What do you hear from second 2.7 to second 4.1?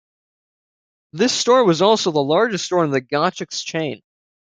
in the Gottschalks chain.